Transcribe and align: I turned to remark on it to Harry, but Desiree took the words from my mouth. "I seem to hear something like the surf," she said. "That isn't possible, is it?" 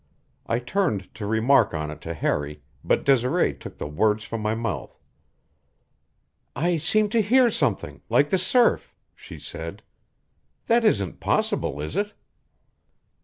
I 0.47 0.57
turned 0.57 1.13
to 1.13 1.27
remark 1.27 1.75
on 1.75 1.91
it 1.91 2.01
to 2.01 2.15
Harry, 2.15 2.63
but 2.83 3.03
Desiree 3.05 3.53
took 3.53 3.77
the 3.77 3.85
words 3.85 4.23
from 4.23 4.41
my 4.41 4.55
mouth. 4.55 4.97
"I 6.55 6.77
seem 6.77 7.07
to 7.09 7.21
hear 7.21 7.51
something 7.51 8.01
like 8.09 8.31
the 8.31 8.39
surf," 8.39 8.95
she 9.13 9.37
said. 9.37 9.83
"That 10.65 10.83
isn't 10.83 11.19
possible, 11.19 11.79
is 11.79 11.95
it?" 11.95 12.15